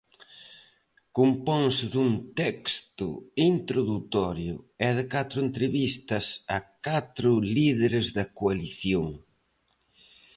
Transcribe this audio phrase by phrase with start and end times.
[1.17, 3.07] Componse dun texto
[3.51, 4.55] introdutorio
[4.87, 6.25] e de catro entrevistas
[6.57, 9.07] a catro líderes da coalición.